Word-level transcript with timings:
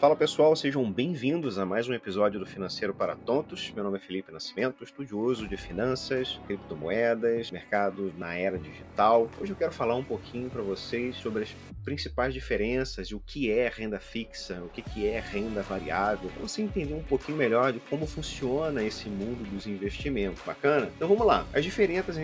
Fala 0.00 0.16
pessoal, 0.16 0.56
sejam 0.56 0.90
bem-vindos 0.90 1.58
a 1.58 1.66
mais 1.66 1.86
um 1.86 1.92
episódio 1.92 2.40
do 2.40 2.46
Financeiro 2.46 2.94
para 2.94 3.14
Tontos. 3.14 3.70
Meu 3.74 3.84
nome 3.84 3.98
é 3.98 4.00
Felipe 4.00 4.32
Nascimento, 4.32 4.82
estudioso 4.82 5.46
de 5.46 5.58
finanças, 5.58 6.40
criptomoedas, 6.46 7.50
mercado 7.50 8.10
na 8.16 8.34
era 8.34 8.58
digital. 8.58 9.28
Hoje 9.38 9.52
eu 9.52 9.56
quero 9.56 9.72
falar 9.72 9.94
um 9.96 10.02
pouquinho 10.02 10.48
para 10.48 10.62
vocês 10.62 11.16
sobre 11.16 11.42
as 11.42 11.54
principais 11.84 12.32
diferenças 12.32 13.08
e 13.08 13.14
o 13.14 13.20
que 13.20 13.50
é 13.50 13.68
renda 13.68 14.00
fixa, 14.00 14.62
o 14.62 14.70
que 14.70 15.06
é 15.06 15.20
renda 15.20 15.60
variável, 15.60 16.30
para 16.30 16.48
você 16.48 16.62
entender 16.62 16.94
um 16.94 17.02
pouquinho 17.02 17.36
melhor 17.36 17.70
de 17.70 17.80
como 17.80 18.06
funciona 18.06 18.82
esse 18.82 19.06
mundo 19.06 19.46
dos 19.50 19.66
investimentos. 19.66 20.42
Bacana? 20.46 20.90
Então 20.96 21.08
vamos 21.08 21.26
lá. 21.26 21.46
As 21.52 21.62
diferenças, 21.62 22.16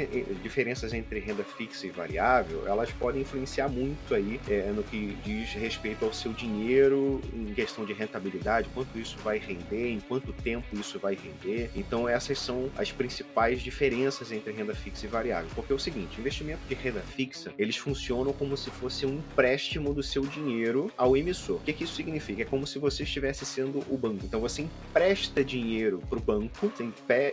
diferenças 0.42 0.94
entre 0.94 1.20
renda 1.20 1.44
fixa 1.44 1.86
e 1.86 1.90
variável, 1.90 2.66
elas 2.66 2.90
podem 2.92 3.20
influenciar 3.20 3.68
muito 3.68 4.14
aí 4.14 4.40
é, 4.48 4.72
no 4.74 4.82
que 4.82 5.14
diz 5.22 5.52
respeito 5.52 6.06
ao 6.06 6.12
seu 6.14 6.32
dinheiro 6.32 7.20
em 7.34 7.52
questão 7.66 7.84
de 7.84 7.92
rentabilidade, 7.92 8.68
quanto 8.72 8.96
isso 8.96 9.18
vai 9.24 9.38
render, 9.38 9.90
em 9.90 9.98
quanto 9.98 10.32
tempo 10.32 10.66
isso 10.78 11.00
vai 11.00 11.16
render. 11.16 11.68
Então 11.74 12.08
essas 12.08 12.38
são 12.38 12.70
as 12.76 12.92
principais 12.92 13.60
diferenças 13.60 14.30
entre 14.30 14.52
renda 14.52 14.74
fixa 14.74 15.04
e 15.04 15.08
variável. 15.08 15.50
Porque 15.54 15.72
é 15.72 15.76
o 15.76 15.78
seguinte, 15.78 16.20
investimento 16.20 16.60
de 16.68 16.74
renda 16.74 17.00
fixa, 17.00 17.52
eles 17.58 17.76
funcionam 17.76 18.32
como 18.32 18.56
se 18.56 18.70
fosse 18.70 19.04
um 19.04 19.14
empréstimo 19.14 19.92
do 19.92 20.02
seu 20.02 20.24
dinheiro 20.24 20.92
ao 20.96 21.16
emissor. 21.16 21.56
O 21.56 21.60
que, 21.60 21.72
que 21.72 21.84
isso 21.84 21.96
significa? 21.96 22.42
É 22.42 22.44
como 22.44 22.66
se 22.66 22.78
você 22.78 23.02
estivesse 23.02 23.44
sendo 23.44 23.82
o 23.90 23.98
banco. 23.98 24.24
Então 24.24 24.40
você 24.40 24.62
empresta 24.62 25.44
dinheiro 25.44 26.00
para 26.08 26.18
o 26.18 26.22
banco, 26.22 26.70
você 26.70 26.84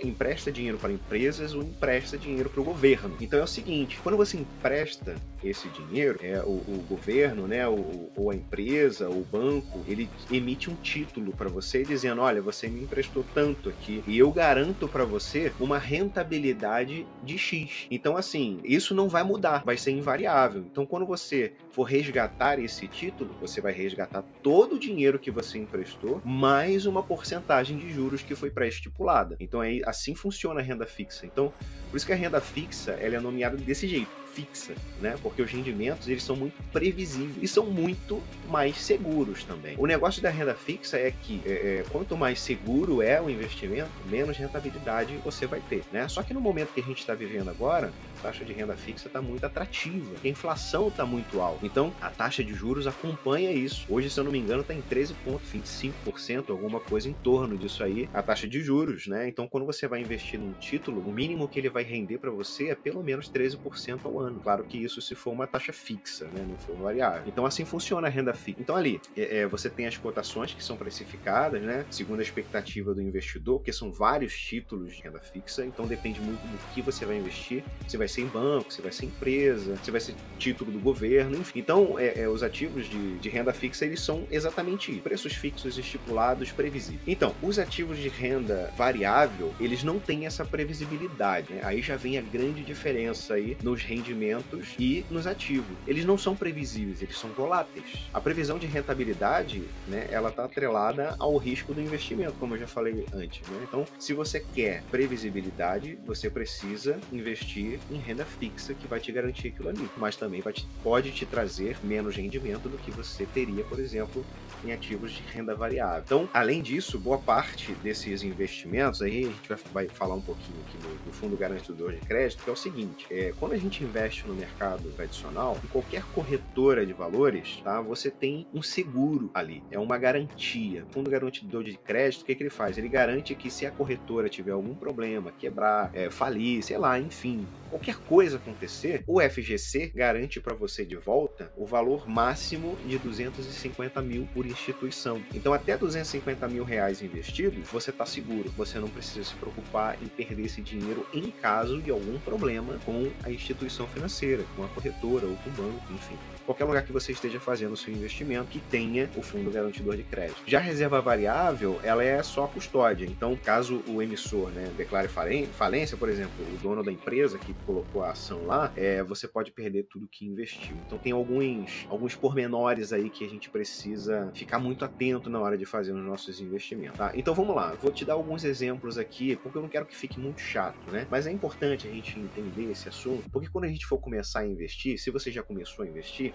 empresta 0.03 0.51
dinheiro 0.51 0.79
para 0.79 0.91
empresas 0.91 1.53
ou 1.53 1.61
empresta 1.61 2.17
dinheiro 2.17 2.49
para 2.49 2.61
o 2.61 2.63
governo. 2.63 3.15
Então 3.21 3.39
é 3.39 3.43
o 3.43 3.47
seguinte: 3.47 3.99
quando 4.01 4.17
você 4.17 4.37
empresta 4.37 5.15
esse 5.43 5.67
dinheiro, 5.69 6.19
é, 6.23 6.41
o, 6.41 6.49
o 6.49 6.85
governo, 6.89 7.47
né, 7.47 7.67
ou, 7.67 8.11
ou 8.15 8.31
a 8.31 8.35
empresa, 8.35 9.09
ou 9.09 9.19
o 9.19 9.23
banco, 9.23 9.83
ele 9.87 10.09
emite 10.31 10.69
um 10.69 10.75
título 10.75 11.31
para 11.31 11.49
você 11.49 11.83
dizendo: 11.83 12.21
olha, 12.21 12.41
você 12.41 12.67
me 12.67 12.81
emprestou 12.81 13.25
tanto 13.33 13.69
aqui 13.69 14.03
e 14.07 14.17
eu 14.17 14.31
garanto 14.31 14.87
para 14.87 15.05
você 15.05 15.51
uma 15.59 15.77
rentabilidade 15.77 17.05
de 17.23 17.37
X. 17.37 17.87
Então, 17.89 18.17
assim, 18.17 18.59
isso 18.63 18.93
não 18.93 19.07
vai 19.07 19.23
mudar, 19.23 19.63
vai 19.63 19.77
ser 19.77 19.91
invariável. 19.91 20.65
Então, 20.71 20.85
quando 20.85 21.05
você 21.05 21.53
for 21.71 21.83
resgatar 21.83 22.59
esse 22.59 22.87
título, 22.87 23.35
você 23.39 23.61
vai 23.61 23.73
resgatar 23.73 24.23
todo 24.41 24.75
o 24.75 24.79
dinheiro 24.79 25.19
que 25.19 25.31
você 25.31 25.57
emprestou, 25.57 26.21
mais 26.23 26.85
uma 26.85 27.03
porcentagem 27.03 27.77
de 27.77 27.91
juros 27.91 28.21
que 28.21 28.35
foi 28.35 28.49
pré-estipulada. 28.49 29.35
Então, 29.39 29.61
é, 29.61 29.81
assim 29.85 30.15
funciona 30.15 30.59
a 30.59 30.63
renda 30.63 30.85
fixa. 30.85 31.25
Então, 31.25 31.53
por 31.89 31.97
isso 31.97 32.05
que 32.05 32.13
a 32.13 32.15
renda 32.15 32.41
fixa 32.41 32.91
ela 32.93 33.15
é 33.15 33.19
nomeada 33.19 33.57
desse 33.57 33.87
jeito 33.87 34.22
fixa, 34.33 34.73
né? 34.99 35.15
Porque 35.21 35.41
os 35.41 35.51
rendimentos 35.51 36.07
eles 36.07 36.23
são 36.23 36.35
muito 36.35 36.55
previsíveis 36.71 37.37
e 37.41 37.47
são 37.47 37.65
muito 37.65 38.21
mais 38.49 38.77
seguros 38.77 39.43
também. 39.43 39.75
O 39.77 39.85
negócio 39.85 40.21
da 40.21 40.29
renda 40.29 40.55
fixa 40.55 40.97
é 40.97 41.11
que 41.11 41.41
é, 41.45 41.51
é, 41.51 41.85
quanto 41.91 42.17
mais 42.17 42.39
seguro 42.39 43.01
é 43.01 43.21
o 43.21 43.29
investimento, 43.29 43.89
menos 44.09 44.37
rentabilidade 44.37 45.15
você 45.23 45.45
vai 45.45 45.61
ter, 45.69 45.83
né? 45.91 46.07
Só 46.07 46.23
que 46.23 46.33
no 46.33 46.41
momento 46.41 46.73
que 46.73 46.81
a 46.81 46.83
gente 46.83 46.99
está 46.99 47.13
vivendo 47.13 47.49
agora, 47.49 47.91
a 48.19 48.21
taxa 48.23 48.43
de 48.43 48.53
renda 48.53 48.75
fixa 48.75 49.07
está 49.07 49.21
muito 49.21 49.45
atrativa, 49.45 50.15
a 50.23 50.27
inflação 50.27 50.87
está 50.87 51.05
muito 51.05 51.39
alta. 51.39 51.65
Então 51.65 51.93
a 52.01 52.09
taxa 52.09 52.43
de 52.43 52.53
juros 52.53 52.87
acompanha 52.87 53.51
isso. 53.51 53.85
Hoje, 53.89 54.09
se 54.09 54.19
eu 54.19 54.23
não 54.23 54.31
me 54.31 54.39
engano, 54.39 54.61
está 54.61 54.73
em 54.73 54.81
13,25%, 54.81 56.49
alguma 56.49 56.79
coisa 56.79 57.09
em 57.09 57.13
torno 57.13 57.57
disso 57.57 57.83
aí, 57.83 58.09
a 58.13 58.21
taxa 58.21 58.47
de 58.47 58.61
juros, 58.61 59.07
né? 59.07 59.27
Então 59.27 59.47
quando 59.47 59.65
você 59.65 59.87
vai 59.87 60.01
investir 60.01 60.39
num 60.39 60.53
título, 60.53 61.01
o 61.01 61.11
mínimo 61.11 61.47
que 61.47 61.59
ele 61.59 61.69
vai 61.69 61.83
render 61.83 62.17
para 62.17 62.31
você 62.31 62.69
é 62.69 62.75
pelo 62.75 63.03
menos 63.03 63.29
13% 63.29 63.99
ao 64.05 64.19
ano 64.19 64.22
ano. 64.23 64.39
Claro 64.39 64.63
que 64.63 64.77
isso 64.77 65.01
se 65.01 65.15
for 65.15 65.31
uma 65.31 65.47
taxa 65.47 65.73
fixa, 65.73 66.25
né? 66.25 66.45
Não 66.47 66.57
for 66.57 66.75
variável. 66.75 67.23
Então 67.27 67.45
assim 67.45 67.65
funciona 67.65 68.07
a 68.07 68.09
renda 68.09 68.33
fixa. 68.33 68.61
Então 68.61 68.75
ali, 68.75 69.01
é, 69.15 69.39
é, 69.39 69.47
você 69.47 69.69
tem 69.69 69.85
as 69.85 69.97
cotações 69.97 70.53
que 70.53 70.63
são 70.63 70.77
precificadas, 70.77 71.61
né? 71.61 71.85
Segundo 71.89 72.19
a 72.19 72.23
expectativa 72.23 72.93
do 72.93 73.01
investidor, 73.01 73.61
que 73.61 73.71
são 73.71 73.91
vários 73.91 74.37
títulos 74.37 74.95
de 74.95 75.01
renda 75.01 75.19
fixa. 75.19 75.65
Então 75.65 75.85
depende 75.85 76.19
muito 76.21 76.41
do 76.41 76.73
que 76.73 76.81
você 76.81 77.05
vai 77.05 77.17
investir. 77.17 77.63
Se 77.87 77.97
vai 77.97 78.07
ser 78.07 78.21
em 78.21 78.27
banco, 78.27 78.71
se 78.73 78.81
vai 78.81 78.91
ser 78.91 79.05
empresa, 79.05 79.77
se 79.83 79.91
vai 79.91 79.99
ser 79.99 80.15
título 80.37 80.71
do 80.71 80.79
governo, 80.79 81.37
enfim. 81.37 81.59
Então 81.59 81.97
é, 81.99 82.21
é, 82.21 82.29
os 82.29 82.43
ativos 82.43 82.87
de, 82.87 83.17
de 83.19 83.29
renda 83.29 83.53
fixa 83.53 83.85
eles 83.85 84.01
são 84.01 84.27
exatamente 84.31 84.91
isso. 84.91 85.01
Preços 85.01 85.33
fixos 85.33 85.77
estipulados, 85.77 86.51
previsíveis. 86.51 87.01
Então, 87.07 87.35
os 87.41 87.59
ativos 87.59 87.97
de 87.97 88.09
renda 88.09 88.71
variável, 88.77 89.53
eles 89.59 89.83
não 89.83 89.99
têm 89.99 90.25
essa 90.25 90.45
previsibilidade. 90.45 91.53
Né? 91.53 91.61
Aí 91.63 91.81
já 91.81 91.95
vem 91.95 92.17
a 92.17 92.21
grande 92.21 92.63
diferença 92.63 93.35
aí 93.35 93.57
nos 93.63 93.81
rendimentos 93.81 94.12
rendimentos 94.13 94.75
e 94.79 95.05
nos 95.09 95.27
ativos. 95.27 95.75
Eles 95.87 96.05
não 96.05 96.17
são 96.17 96.35
previsíveis, 96.35 97.01
eles 97.01 97.17
são 97.17 97.29
voláteis. 97.31 97.85
A 98.13 98.21
previsão 98.21 98.57
de 98.57 98.67
rentabilidade, 98.67 99.63
né, 99.87 100.07
ela 100.11 100.29
está 100.29 100.45
atrelada 100.45 101.15
ao 101.19 101.35
risco 101.37 101.73
do 101.73 101.81
investimento, 101.81 102.33
como 102.39 102.55
eu 102.55 102.59
já 102.59 102.67
falei 102.67 103.05
antes. 103.13 103.47
Né? 103.49 103.65
Então, 103.67 103.85
se 103.99 104.13
você 104.13 104.39
quer 104.53 104.83
previsibilidade, 104.91 105.97
você 106.05 106.29
precisa 106.29 106.99
investir 107.11 107.79
em 107.91 107.97
renda 107.97 108.25
fixa 108.25 108.73
que 108.73 108.87
vai 108.87 108.99
te 108.99 109.11
garantir 109.11 109.49
aquilo 109.49 109.69
ali, 109.69 109.89
mas 109.97 110.15
também 110.15 110.41
te, 110.53 110.67
pode 110.83 111.11
te 111.11 111.25
trazer 111.25 111.77
menos 111.83 112.15
rendimento 112.15 112.69
do 112.69 112.77
que 112.77 112.91
você 112.91 113.25
teria, 113.25 113.63
por 113.63 113.79
exemplo, 113.79 114.23
em 114.63 114.71
ativos 114.71 115.11
de 115.11 115.21
renda 115.23 115.55
variável. 115.55 116.03
Então, 116.05 116.29
além 116.33 116.61
disso, 116.61 116.99
boa 116.99 117.17
parte 117.17 117.73
desses 117.83 118.23
investimentos, 118.23 119.01
aí 119.01 119.25
a 119.25 119.27
gente 119.27 119.49
vai, 119.49 119.57
vai 119.73 119.87
falar 119.87 120.15
um 120.15 120.21
pouquinho 120.21 120.57
aqui 120.67 120.77
no, 120.83 121.05
no 121.05 121.13
fundo 121.13 121.35
garantidor 121.35 121.93
de 121.93 121.99
crédito, 121.99 122.43
que 122.43 122.49
é 122.49 122.53
o 122.53 122.55
seguinte: 122.55 123.05
é, 123.09 123.33
quando 123.39 123.53
a 123.53 123.57
gente 123.57 123.83
investe 123.83 124.02
investe 124.03 124.27
no 124.27 124.33
mercado 124.33 124.91
tradicional, 124.91 125.57
em 125.63 125.67
qualquer 125.67 126.03
corretora 126.13 126.85
de 126.85 126.91
valores, 126.91 127.61
tá? 127.63 127.79
Você 127.81 128.11
tem 128.11 128.45
um 128.53 128.61
seguro 128.61 129.29
ali, 129.33 129.63
é 129.71 129.79
uma 129.79 129.97
garantia. 129.97 130.83
O 130.89 130.93
fundo 130.93 131.09
garantidor 131.09 131.63
de 131.63 131.77
crédito, 131.77 132.21
o 132.21 132.25
que, 132.25 132.35
que 132.35 132.43
ele 132.43 132.49
faz? 132.49 132.77
Ele 132.77 132.89
garante 132.89 133.33
que 133.33 133.49
se 133.49 133.65
a 133.65 133.71
corretora 133.71 134.27
tiver 134.27 134.51
algum 134.51 134.75
problema, 134.75 135.31
quebrar, 135.31 135.89
é, 135.93 136.09
falir, 136.09 136.61
sei 136.63 136.77
lá, 136.77 136.99
enfim, 136.99 137.47
qualquer 137.73 137.95
coisa 137.95 138.37
acontecer, 138.37 139.03
o 139.07 139.19
FGC 139.19 139.91
garante 139.95 140.39
para 140.39 140.53
você 140.53 140.85
de 140.85 140.95
volta 140.95 141.51
o 141.57 141.65
valor 141.65 142.07
máximo 142.07 142.77
de 142.85 142.99
250 142.99 143.99
mil 144.01 144.27
por 144.31 144.45
instituição. 144.45 145.19
Então, 145.33 145.53
até 145.53 145.75
250 145.75 146.47
mil 146.47 146.63
reais 146.63 147.01
investidos, 147.01 147.67
você 147.69 147.89
está 147.89 148.05
seguro. 148.05 148.51
Você 148.55 148.77
não 148.77 148.87
precisa 148.87 149.23
se 149.23 149.33
preocupar 149.35 149.97
em 150.03 150.07
perder 150.07 150.45
esse 150.45 150.61
dinheiro 150.61 151.05
em 151.11 151.31
caso 151.31 151.81
de 151.81 151.89
algum 151.89 152.19
problema 152.19 152.79
com 152.85 153.09
a 153.23 153.31
instituição 153.31 153.87
financeira, 153.87 154.43
com 154.55 154.63
a 154.63 154.67
corretora 154.67 155.25
ou 155.25 155.35
com 155.37 155.49
o 155.49 155.53
banco, 155.53 155.93
enfim 155.93 156.17
qualquer 156.45 156.65
lugar 156.65 156.83
que 156.83 156.91
você 156.91 157.11
esteja 157.11 157.39
fazendo 157.39 157.73
o 157.73 157.77
seu 157.77 157.93
investimento 157.93 158.49
que 158.49 158.59
tenha 158.59 159.09
o 159.15 159.21
fundo 159.21 159.51
garantidor 159.51 159.95
de 159.95 160.03
crédito. 160.03 160.41
Já 160.45 160.59
a 160.59 160.61
reserva 160.61 161.01
variável, 161.01 161.79
ela 161.83 162.03
é 162.03 162.21
só 162.23 162.47
custódia. 162.47 163.05
Então, 163.05 163.35
caso 163.35 163.83
o 163.87 164.01
emissor 164.01 164.49
né, 164.51 164.71
declare 164.77 165.07
falência, 165.07 165.97
por 165.97 166.09
exemplo, 166.09 166.33
o 166.53 166.57
dono 166.57 166.83
da 166.83 166.91
empresa 166.91 167.37
que 167.37 167.53
colocou 167.65 168.03
a 168.03 168.11
ação 168.11 168.45
lá, 168.45 168.71
é, 168.75 169.03
você 169.03 169.27
pode 169.27 169.51
perder 169.51 169.83
tudo 169.83 170.07
que 170.07 170.25
investiu. 170.25 170.75
Então, 170.85 170.97
tem 170.97 171.11
alguns, 171.11 171.85
alguns 171.89 172.15
pormenores 172.15 172.93
aí 172.93 173.09
que 173.09 173.25
a 173.25 173.29
gente 173.29 173.49
precisa 173.49 174.31
ficar 174.33 174.59
muito 174.59 174.85
atento 174.85 175.29
na 175.29 175.39
hora 175.39 175.57
de 175.57 175.65
fazer 175.65 175.93
os 175.93 176.03
nossos 176.03 176.39
investimentos. 176.39 176.97
Tá? 176.97 177.11
Então, 177.15 177.33
vamos 177.33 177.55
lá. 177.55 177.73
Vou 177.81 177.91
te 177.91 178.05
dar 178.05 178.13
alguns 178.13 178.43
exemplos 178.43 178.97
aqui, 178.97 179.35
porque 179.37 179.57
eu 179.57 179.61
não 179.61 179.69
quero 179.69 179.85
que 179.85 179.95
fique 179.95 180.19
muito 180.19 180.41
chato, 180.41 180.91
né? 180.91 181.07
Mas 181.09 181.27
é 181.27 181.31
importante 181.31 181.87
a 181.87 181.91
gente 181.91 182.19
entender 182.19 182.71
esse 182.71 182.89
assunto, 182.89 183.29
porque 183.29 183.49
quando 183.49 183.65
a 183.65 183.67
gente 183.67 183.85
for 183.85 183.97
começar 183.97 184.39
a 184.39 184.47
investir, 184.47 184.97
se 184.97 185.09
você 185.11 185.31
já 185.31 185.43
começou 185.43 185.83
a 185.85 185.87
investir, 185.87 186.32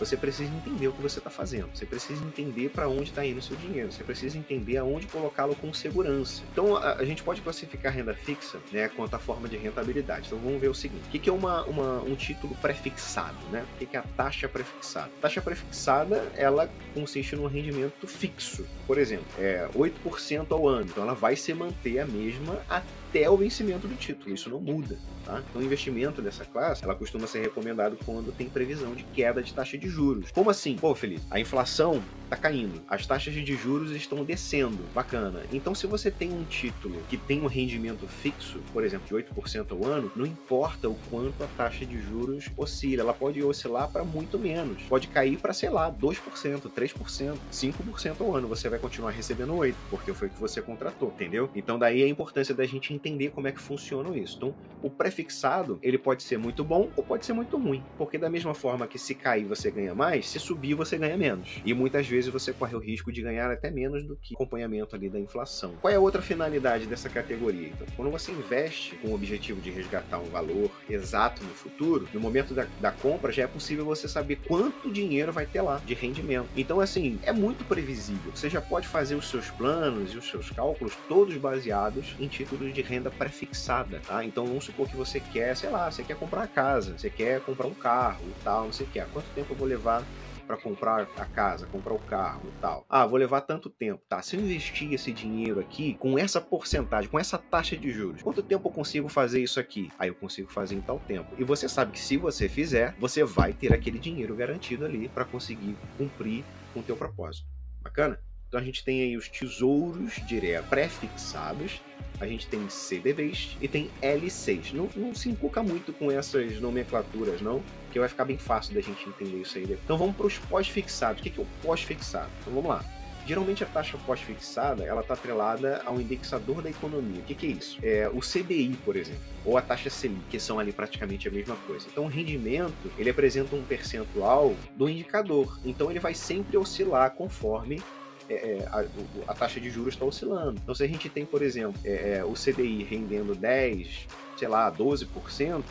você 0.00 0.16
precisa 0.16 0.50
entender 0.52 0.88
o 0.88 0.92
que 0.92 1.02
você 1.02 1.18
está 1.18 1.28
fazendo. 1.28 1.68
Você 1.74 1.84
precisa 1.84 2.24
entender 2.24 2.70
para 2.70 2.88
onde 2.88 3.10
está 3.10 3.24
indo 3.24 3.38
o 3.38 3.42
seu 3.42 3.54
dinheiro. 3.56 3.92
Você 3.92 4.02
precisa 4.02 4.38
entender 4.38 4.78
aonde 4.78 5.06
colocá-lo 5.06 5.54
com 5.54 5.72
segurança. 5.74 6.42
Então, 6.50 6.74
a, 6.74 6.94
a, 6.94 7.04
gente 7.04 7.22
pode 7.22 7.42
classificar 7.42 7.92
renda 7.92 8.14
fixa 8.14 8.58
né, 8.72 8.88
quanto 8.88 9.14
à 9.14 9.18
forma 9.18 9.46
de 9.46 9.58
rentabilidade. 9.58 10.26
Então, 10.26 10.38
vamos 10.38 10.58
ver 10.58 10.68
o 10.68 10.74
seguinte: 10.74 11.06
o 11.06 11.10
que, 11.10 11.18
que 11.18 11.28
é 11.28 11.32
uma, 11.32 11.64
uma, 11.64 12.02
um 12.02 12.16
título 12.16 12.54
prefixado? 12.56 13.36
Né? 13.52 13.62
O 13.74 13.78
que, 13.78 13.84
que 13.84 13.96
é 13.96 14.00
a 14.00 14.04
taxa 14.16 14.48
prefixada? 14.48 15.10
A 15.18 15.22
taxa 15.22 15.42
prefixada 15.42 16.32
ela 16.34 16.70
consiste 16.94 17.36
num 17.36 17.46
rendimento 17.46 18.06
fixo. 18.06 18.66
Por 18.86 18.96
exemplo, 18.96 19.26
é 19.38 19.68
8% 19.74 20.46
ao 20.50 20.66
ano. 20.66 20.86
Então, 20.90 21.02
ela 21.02 21.14
vai 21.14 21.36
se 21.36 21.52
manter 21.52 21.98
a 21.98 22.06
mesma 22.06 22.58
até 22.70 23.28
o 23.28 23.36
vencimento 23.36 23.86
do 23.86 23.94
título. 23.96 24.34
Isso 24.34 24.48
não 24.48 24.60
muda. 24.60 24.98
Tá? 25.26 25.42
Então, 25.50 25.60
o 25.60 25.64
investimento 25.64 26.22
dessa 26.22 26.44
classe 26.46 26.82
ela 26.84 26.94
costuma 26.94 27.26
ser 27.26 27.42
recomendado 27.42 27.98
quando 28.06 28.32
tem 28.32 28.48
previsão 28.48 28.94
de 28.94 29.04
queda 29.04 29.39
de 29.40 29.52
taxa 29.52 29.76
de 29.78 29.88
juros. 29.88 30.30
Como 30.30 30.50
assim? 30.50 30.76
Pô, 30.76 30.94
Felipe, 30.94 31.22
a 31.30 31.40
inflação 31.40 32.02
está 32.30 32.36
caindo, 32.36 32.80
as 32.88 33.04
taxas 33.04 33.34
de 33.34 33.56
juros 33.56 33.90
estão 33.90 34.24
descendo. 34.24 34.78
Bacana. 34.94 35.42
Então, 35.52 35.74
se 35.74 35.86
você 35.86 36.10
tem 36.10 36.32
um 36.32 36.44
título 36.44 37.02
que 37.08 37.16
tem 37.16 37.42
um 37.42 37.46
rendimento 37.46 38.06
fixo, 38.06 38.60
por 38.72 38.84
exemplo, 38.84 39.06
de 39.06 39.24
8% 39.24 39.72
ao 39.72 39.84
ano, 39.84 40.12
não 40.14 40.24
importa 40.24 40.88
o 40.88 40.96
quanto 41.10 41.42
a 41.42 41.46
taxa 41.56 41.84
de 41.84 42.00
juros 42.00 42.48
oscila, 42.56 43.02
ela 43.02 43.12
pode 43.12 43.42
oscilar 43.42 43.90
para 43.90 44.04
muito 44.04 44.38
menos. 44.38 44.82
Pode 44.84 45.08
cair 45.08 45.38
para, 45.38 45.52
sei 45.52 45.70
lá, 45.70 45.90
2%, 45.90 46.70
3%, 46.70 47.36
5% 47.52 48.20
ao 48.20 48.36
ano. 48.36 48.46
Você 48.48 48.68
vai 48.68 48.78
continuar 48.78 49.10
recebendo 49.10 49.54
8%, 49.54 49.74
porque 49.90 50.12
foi 50.12 50.28
o 50.28 50.30
que 50.30 50.40
você 50.40 50.62
contratou, 50.62 51.08
entendeu? 51.08 51.50
Então, 51.54 51.78
daí 51.78 52.02
a 52.04 52.08
importância 52.08 52.54
da 52.54 52.64
gente 52.64 52.94
entender 52.94 53.30
como 53.30 53.48
é 53.48 53.52
que 53.52 53.60
funciona 53.60 54.16
isso. 54.16 54.36
Então, 54.36 54.54
o 54.82 54.88
prefixado, 54.88 55.78
ele 55.82 55.98
pode 55.98 56.22
ser 56.22 56.38
muito 56.38 56.62
bom 56.62 56.90
ou 56.96 57.02
pode 57.02 57.26
ser 57.26 57.32
muito 57.32 57.56
ruim, 57.56 57.82
porque 57.98 58.16
da 58.16 58.30
mesma 58.30 58.54
forma 58.54 58.86
que 58.86 58.98
se 58.98 59.14
cair 59.14 59.44
você 59.44 59.70
ganha 59.70 59.94
mais, 59.94 60.28
se 60.28 60.38
subir 60.38 60.74
você 60.74 60.96
ganha 60.96 61.16
menos. 61.16 61.60
E 61.64 61.74
muitas 61.74 62.06
vezes 62.06 62.19
vezes 62.20 62.32
você 62.32 62.52
corre 62.52 62.76
o 62.76 62.78
risco 62.78 63.10
de 63.10 63.22
ganhar 63.22 63.50
até 63.50 63.70
menos 63.70 64.02
do 64.04 64.16
que 64.16 64.34
acompanhamento 64.34 64.94
ali 64.94 65.08
da 65.08 65.18
inflação. 65.18 65.74
Qual 65.80 65.92
é 65.92 65.96
a 65.96 66.00
outra 66.00 66.20
finalidade 66.20 66.86
dessa 66.86 67.08
categoria? 67.08 67.68
Então, 67.68 67.86
quando 67.96 68.10
você 68.10 68.30
investe 68.30 68.94
com 68.96 69.08
o 69.08 69.14
objetivo 69.14 69.60
de 69.60 69.70
resgatar 69.70 70.18
um 70.18 70.24
valor 70.24 70.70
exato 70.88 71.42
no 71.42 71.50
futuro, 71.50 72.08
no 72.12 72.20
momento 72.20 72.54
da, 72.54 72.66
da 72.80 72.92
compra 72.92 73.32
já 73.32 73.44
é 73.44 73.46
possível 73.46 73.84
você 73.84 74.06
saber 74.06 74.36
quanto 74.46 74.90
dinheiro 74.90 75.32
vai 75.32 75.46
ter 75.46 75.62
lá 75.62 75.80
de 75.84 75.94
rendimento. 75.94 76.48
Então, 76.56 76.80
assim, 76.80 77.18
é 77.22 77.32
muito 77.32 77.64
previsível. 77.64 78.32
Você 78.34 78.50
já 78.50 78.60
pode 78.60 78.86
fazer 78.86 79.14
os 79.14 79.28
seus 79.28 79.50
planos 79.50 80.12
e 80.12 80.18
os 80.18 80.28
seus 80.28 80.50
cálculos 80.50 80.94
todos 81.08 81.36
baseados 81.36 82.14
em 82.18 82.28
títulos 82.28 82.74
de 82.74 82.82
renda 82.82 83.10
prefixada, 83.10 84.00
tá? 84.06 84.24
Então, 84.24 84.46
vamos 84.46 84.64
supor 84.64 84.88
que 84.88 84.96
você 84.96 85.20
quer, 85.20 85.56
sei 85.56 85.70
lá, 85.70 85.90
você 85.90 86.02
quer 86.02 86.16
comprar 86.16 86.46
casa, 86.48 86.96
você 86.98 87.08
quer 87.08 87.40
comprar 87.40 87.66
um 87.66 87.74
carro 87.74 88.24
tal, 88.42 88.64
não 88.64 88.72
sei 88.72 88.86
o 88.86 88.90
que. 88.90 89.00
Quanto 89.00 89.26
tempo 89.34 89.52
eu 89.52 89.56
vou 89.56 89.66
levar 89.66 90.04
para 90.50 90.56
comprar 90.56 91.08
a 91.16 91.24
casa, 91.26 91.64
comprar 91.66 91.94
o 91.94 91.98
carro 92.00 92.42
e 92.44 92.60
tal. 92.60 92.84
Ah, 92.88 93.06
vou 93.06 93.16
levar 93.16 93.42
tanto 93.42 93.70
tempo. 93.70 94.02
Tá, 94.08 94.20
se 94.20 94.36
eu 94.36 94.40
investir 94.40 94.92
esse 94.92 95.12
dinheiro 95.12 95.60
aqui 95.60 95.94
com 95.94 96.18
essa 96.18 96.40
porcentagem, 96.40 97.08
com 97.08 97.20
essa 97.20 97.38
taxa 97.38 97.76
de 97.76 97.92
juros, 97.92 98.20
quanto 98.20 98.42
tempo 98.42 98.66
eu 98.66 98.72
consigo 98.72 99.08
fazer 99.08 99.40
isso 99.40 99.60
aqui? 99.60 99.92
Aí 99.96 100.08
eu 100.08 100.14
consigo 100.16 100.50
fazer 100.50 100.74
em 100.74 100.80
tal 100.80 100.98
tempo. 100.98 101.32
E 101.38 101.44
você 101.44 101.68
sabe 101.68 101.92
que 101.92 102.00
se 102.00 102.16
você 102.16 102.48
fizer, 102.48 102.96
você 102.98 103.22
vai 103.22 103.52
ter 103.52 103.72
aquele 103.72 104.00
dinheiro 104.00 104.34
garantido 104.34 104.84
ali 104.84 105.08
para 105.08 105.24
conseguir 105.24 105.76
cumprir 105.96 106.44
com 106.74 106.80
o 106.80 106.82
teu 106.82 106.96
propósito. 106.96 107.46
Bacana? 107.80 108.18
Então 108.48 108.58
a 108.58 108.64
gente 108.64 108.82
tem 108.82 109.02
aí 109.02 109.16
os 109.16 109.28
tesouros 109.28 110.14
direto 110.26 110.68
pré-fixados, 110.68 111.80
a 112.18 112.26
gente 112.26 112.48
tem 112.48 112.68
CDBs 112.68 113.56
e 113.60 113.68
tem 113.68 113.88
L6. 114.02 114.72
Não, 114.72 114.88
não 114.96 115.14
se 115.14 115.30
encuca 115.30 115.62
muito 115.62 115.92
com 115.92 116.10
essas 116.10 116.60
nomenclaturas, 116.60 117.40
não, 117.40 117.62
que 117.90 117.98
vai 117.98 118.08
ficar 118.08 118.24
bem 118.24 118.38
fácil 118.38 118.74
da 118.74 118.80
gente 118.80 119.08
entender 119.08 119.38
isso 119.38 119.58
aí. 119.58 119.64
Então 119.64 119.98
vamos 119.98 120.16
para 120.16 120.26
os 120.26 120.38
pós-fixados. 120.38 121.20
O 121.20 121.22
que 121.22 121.40
é 121.40 121.42
o 121.42 121.46
pós-fixado? 121.62 122.30
Então 122.40 122.54
vamos 122.54 122.70
lá. 122.70 122.84
Geralmente 123.26 123.62
a 123.62 123.66
taxa 123.66 123.98
pós-fixada 124.06 124.84
ela 124.84 125.02
está 125.02 125.14
atrelada 125.14 125.82
ao 125.84 126.00
indexador 126.00 126.62
da 126.62 126.70
economia. 126.70 127.20
O 127.20 127.24
que, 127.24 127.34
que, 127.34 127.46
é 127.46 127.50
isso? 127.50 127.78
É 127.82 128.08
o 128.08 128.20
CDI, 128.20 128.76
por 128.84 128.96
exemplo, 128.96 129.22
ou 129.44 129.56
a 129.56 129.62
taxa 129.62 129.90
Selic, 129.90 130.22
que 130.28 130.40
são 130.40 130.58
ali 130.58 130.72
praticamente 130.72 131.28
a 131.28 131.30
mesma 131.30 131.56
coisa. 131.66 131.86
Então 131.92 132.04
o 132.04 132.08
rendimento 132.08 132.90
ele 132.98 133.10
apresenta 133.10 133.54
um 133.54 133.62
percentual 133.62 134.54
do 134.74 134.88
indicador. 134.88 135.60
Então 135.64 135.90
ele 135.90 136.00
vai 136.00 136.14
sempre 136.14 136.56
oscilar 136.56 137.10
conforme 137.12 137.82
é, 138.28 138.34
é, 138.34 138.68
a, 138.68 138.84
a, 139.32 139.34
taxa 139.34 139.60
de 139.60 139.68
juros 139.70 139.94
está 139.94 140.04
oscilando. 140.04 140.60
Então, 140.62 140.72
se 140.72 140.84
a 140.84 140.86
gente 140.86 141.08
tem, 141.08 141.26
por 141.26 141.42
exemplo, 141.42 141.80
é, 141.84 142.18
é 142.18 142.24
o 142.24 142.34
CDI 142.34 142.84
rendendo 142.84 143.34
10, 143.34 144.06
sei 144.36 144.48
lá, 144.48 144.70
12%, 144.72 145.64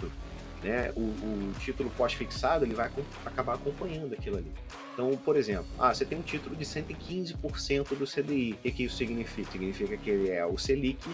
né, 0.64 0.92
o, 0.96 1.02
o 1.02 1.54
título 1.60 1.90
pós-fixado 1.92 2.66
ele 2.66 2.74
vai 2.74 2.92
acabar 3.26 3.56
acompanhando 3.56 4.14
aquilo 4.14 4.38
ali. 4.38 4.52
Então, 4.94 5.12
por 5.18 5.36
exemplo, 5.36 5.68
ah, 5.78 5.94
você 5.94 6.06
tem 6.06 6.18
um 6.18 6.22
título 6.22 6.56
de 6.56 6.66
115% 6.66 7.96
do 7.96 8.06
CDI. 8.06 8.54
O 8.54 8.58
que, 8.58 8.72
que 8.72 8.84
isso 8.84 8.98
significa? 8.98 9.52
Significa 9.52 9.98
que 9.98 10.10
ele 10.10 10.30
é 10.30 10.46
o 10.46 10.58
Selic 10.58 11.10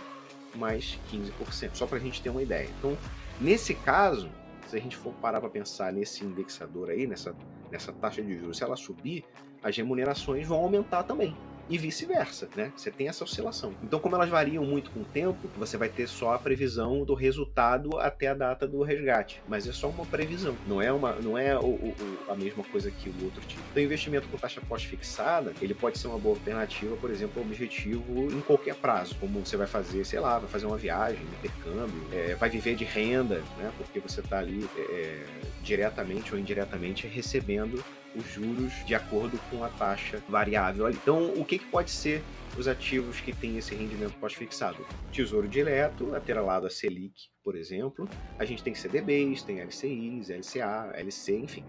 mais 0.56 0.98
15%, 1.12 1.72
só 1.74 1.86
para 1.86 1.98
a 1.98 2.02
gente 2.02 2.22
ter 2.22 2.30
uma 2.30 2.42
ideia. 2.42 2.70
Então, 2.80 2.98
nesse 3.40 3.76
caso, 3.76 4.30
se 4.68 4.76
a 4.76 4.80
gente 4.80 4.96
for 4.96 5.14
parar 5.16 5.40
para 5.40 5.50
pensar 5.50 5.92
nesse 5.92 6.24
indexador 6.24 6.90
aí, 6.90 7.06
nessa, 7.06 7.36
nessa 7.72 7.92
taxa 7.92 8.22
de 8.22 8.38
juros, 8.38 8.58
se 8.58 8.64
ela 8.64 8.76
subir, 8.76 9.24
as 9.62 9.76
remunerações 9.76 10.48
vão 10.48 10.60
aumentar 10.60 11.04
também 11.04 11.36
e 11.70 11.78
vice-versa, 11.78 12.48
né? 12.56 12.72
Você 12.76 12.92
tem 12.92 13.08
essa 13.08 13.24
oscilação. 13.24 13.74
Então, 13.84 14.00
como 14.00 14.16
elas 14.16 14.30
variam 14.30 14.64
muito 14.64 14.92
com 14.92 15.02
o 15.02 15.06
tempo, 15.06 15.50
você 15.58 15.78
vai 15.78 15.90
ter 15.90 16.08
só 16.08 16.34
a 16.34 16.40
previsão 16.40 17.04
do 17.04 17.14
resultado 17.14 17.98
até 17.98 18.28
a 18.28 18.34
data 18.34 18.68
do 18.68 18.82
resgate, 18.84 19.42
mas 19.48 19.68
é 19.68 19.72
só 19.72 19.90
uma 19.90 20.06
previsão, 20.06 20.56
não 20.68 20.82
é 20.82 20.92
uma, 20.92 21.14
não 21.14 21.38
é 21.38 21.58
o, 21.58 21.66
o, 21.66 21.96
a 22.30 22.36
mesma 22.36 22.64
coisa 22.64 22.92
que 22.92 23.10
o 23.10 23.24
outro 23.24 23.42
tipo. 23.48 23.62
Então, 23.72 23.82
investimento 23.82 24.28
com 24.28 24.38
taxa 24.38 24.62
pós-fixada, 24.62 25.54
ele 25.62 25.74
pode 25.74 25.98
ser 25.98 26.08
uma 26.08 26.18
boa 26.18 26.36
alternativa, 26.36 26.96
por 26.98 27.10
exemplo, 27.10 27.42
objetivo 27.42 28.32
em 28.32 28.42
qualquer 28.42 28.76
prazo, 28.76 29.16
como 29.20 29.46
você 29.46 29.58
vai 29.58 29.68
fazer, 29.68 30.06
sei 30.06 30.20
lá, 30.20 30.40
vai 30.40 30.50
fazer 30.50 30.66
uma 30.66 30.78
viagem, 30.78 31.22
intercâmbio, 31.40 32.08
é, 32.12 32.36
vai 32.36 32.50
viver 32.50 32.76
de 32.76 32.84
renda, 32.84 33.42
né? 33.58 33.72
Porque 33.78 34.00
você 34.00 34.20
está 34.20 34.40
ali 34.40 34.68
é, 34.78 35.24
diretamente 35.64 36.34
ou 36.34 36.40
indiretamente 36.40 37.08
recebendo 37.08 37.84
os 38.16 38.32
juros 38.32 38.74
de 38.86 38.96
acordo 38.96 39.40
com 39.50 39.64
a 39.64 39.70
taxa 39.70 40.22
variável 40.28 40.86
ali. 40.86 40.98
Então, 41.02 41.34
o 41.34 41.44
que, 41.44 41.60
que 41.60 41.66
pode 41.66 41.92
ser 41.92 42.24
os 42.58 42.68
ativos 42.68 43.20
que 43.20 43.34
têm 43.34 43.58
esse 43.58 43.76
rendimento 43.76 44.14
pós-fixado? 44.20 44.86
Tesouro 45.12 45.48
direto, 45.48 46.16
atrelado 46.16 46.68
a 46.68 46.70
Selic, 46.70 47.30
por 47.44 47.56
exemplo. 47.56 48.08
A 48.40 48.46
gente 48.46 48.64
tem 48.64 48.74
CDBs, 48.74 49.44
tem 49.44 49.60
LCIs, 49.60 50.30
LCA, 50.30 50.92
LC, 50.96 51.38
enfim. 51.38 51.64